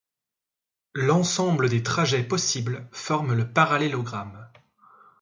[0.95, 4.49] L'ensemble des trajets possibles forme le parallélogramme.